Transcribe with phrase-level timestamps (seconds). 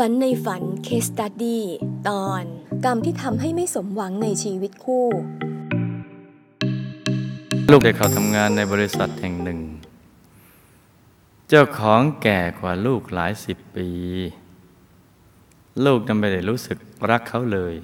[0.00, 1.64] ฝันในฝันเคสตัดดี้
[2.08, 2.42] ตอน
[2.84, 5.06] กรรมที่ทำให้ไม่สมหวังในชีวิตคู่
[7.70, 9.60] ลูกได้เขาทำงานในบริษัทแห่งหนึ่ง
[11.48, 13.88] เจ้าของแก่กว่าลูกหลายสิบปี
[15.84, 16.78] ลูกนั้นไม่ได้รู้สึก
[17.10, 17.74] รักเขาเลย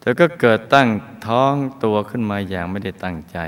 [0.00, 0.88] เธอก็เกิดตั้ง
[1.26, 1.54] ท้อง
[1.84, 3.38] ตัวขึ้นมาอย่างไม่ได้ตั้งใจ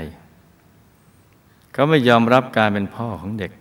[1.73, 3.51] เขาไม่ยอมรับการเป็นพ่อของเด็ก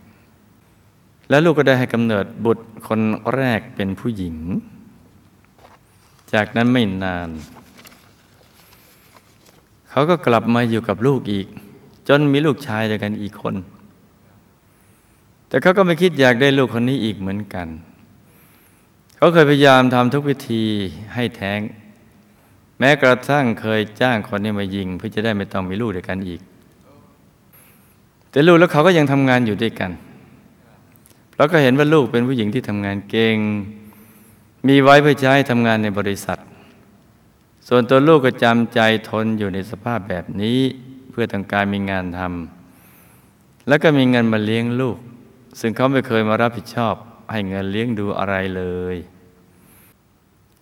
[1.28, 3.00] และลูกก็ได้ให้กำเนิดบุตรคน
[3.34, 4.36] แรกเป็นผู้หญิง
[6.32, 7.28] จากนั้นไม่นาน
[9.90, 11.46] เขาก็กลับมาอยู่กับลูกอีก
[12.08, 13.54] จนมีลูกชายด้วยกันอีกคน
[15.48, 17.68] แต่เขาก็ไม่คิดอยากได้ลูกคนนี้อีกเหมือนกัน
[19.16, 20.62] เขาเคยพยายามทำทุกวิธี
[21.14, 21.60] ให้แท้ง
[22.78, 26.40] แม้กระทั่งเคยจ้างคนนี้มายิง เพื่อจะได้ไม่ต้องมีลูกด้วยกันอีก
[28.30, 29.90] แต่ลูกแล้วเขาก็ยังทำงานอยู่ด้วยกัน
[31.36, 33.36] เพราก็เห็นว่าลูกเป็นผู้หญิงที่ทำงานเก่ง
[34.68, 36.38] มีไว้เพื่อให้ทำงานในบริษัท
[37.68, 40.60] ส่วนตัวลูกก็จำใจทนอยู่ในสภาพแบบนี้
[41.10, 44.98] เพื่อต้องการมีงานทำแล้วก็มีเงินมาเลี้ยงลูก
[45.60, 46.94] ซึ่งเขาไม่เคยมารับผิดชอบ
[47.32, 48.62] ให้เงินเลี้ยงดูอะไรเล
[48.94, 48.96] ย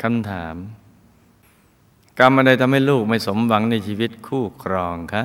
[0.03, 0.55] คำถาม
[2.19, 5.25] กรรมอะไรทำให้ลูกไม่สมหวังในชีวิตคู่ครองคะ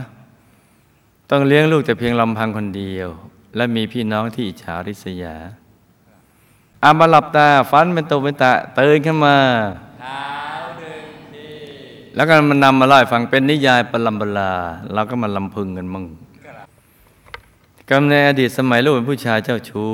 [1.30, 3.09] ต้องเลี้ยงลูกแต่เพียงลำพังคนเดียว
[3.55, 5.36] และมีพี่น้องที่อิจฉาริษยา
[6.83, 9.38] อามาหลับตาฟันเป็นตัวเป็นตาตื่นขึ้นมา
[12.16, 14.52] แล้วก็มันนำมาเล่าฟังเป็นนิยายปลัมบลา
[14.94, 16.06] เราก็มาลำพึงกันมั่ง
[17.89, 19.91] กำในอดีตสมัยลูกเป็นผู้ชายเจ้าชู้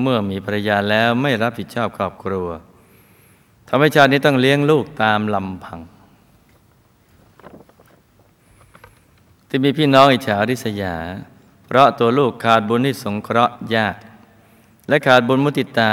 [0.00, 2.48] เมื่อมีภรรยาแล้วไม่รับผิดชอบครอบครัว
[3.68, 5.80] ทำให้ชาตินี้ต้องเลี้ยงลูกตามลำพัง
[9.48, 10.94] ที่มีพี่น้องอิจฉาริษยา
[11.66, 13.98] เพราะตัวลูกขาดบุญที่สงเคราะห์ญาติ
[14.88, 15.92] และขาดบุญมุติตา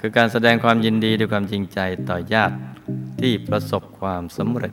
[0.00, 1.78] คือการแสดงความยินดีด้วยความจริงใจ
[2.08, 2.56] ต่อญาติ
[3.20, 4.70] ที่ประสบความสำเร็